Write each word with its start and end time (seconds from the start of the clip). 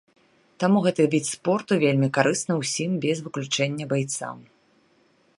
Таму 0.61 0.77
гэты 0.85 1.03
від 1.13 1.25
спорту 1.33 1.73
вельмі 1.83 2.09
карысны 2.17 2.53
ўсім 2.61 2.91
без 3.03 3.17
выключэння 3.27 3.85
байцам. 3.93 4.37